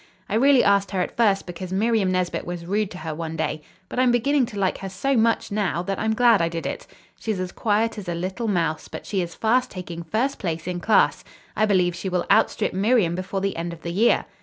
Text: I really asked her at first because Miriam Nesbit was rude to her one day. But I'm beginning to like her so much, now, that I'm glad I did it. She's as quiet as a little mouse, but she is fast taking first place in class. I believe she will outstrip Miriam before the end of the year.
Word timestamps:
I 0.27 0.33
really 0.33 0.63
asked 0.63 0.89
her 0.89 1.01
at 1.01 1.15
first 1.15 1.45
because 1.45 1.71
Miriam 1.71 2.11
Nesbit 2.11 2.43
was 2.43 2.65
rude 2.65 2.89
to 2.89 2.97
her 2.97 3.13
one 3.13 3.35
day. 3.35 3.61
But 3.87 3.99
I'm 3.99 4.09
beginning 4.11 4.47
to 4.47 4.57
like 4.57 4.79
her 4.79 4.89
so 4.89 5.15
much, 5.15 5.51
now, 5.51 5.83
that 5.83 5.99
I'm 5.99 6.15
glad 6.15 6.41
I 6.41 6.49
did 6.49 6.65
it. 6.65 6.87
She's 7.19 7.39
as 7.39 7.51
quiet 7.51 7.99
as 7.99 8.09
a 8.09 8.15
little 8.15 8.47
mouse, 8.47 8.87
but 8.87 9.05
she 9.05 9.21
is 9.21 9.35
fast 9.35 9.69
taking 9.69 10.01
first 10.01 10.39
place 10.39 10.65
in 10.65 10.79
class. 10.79 11.23
I 11.55 11.67
believe 11.67 11.93
she 11.93 12.09
will 12.09 12.25
outstrip 12.31 12.73
Miriam 12.73 13.13
before 13.13 13.41
the 13.41 13.55
end 13.55 13.73
of 13.73 13.83
the 13.83 13.91
year. 13.91 14.25